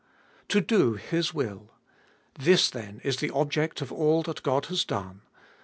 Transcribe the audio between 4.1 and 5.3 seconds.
that God has done.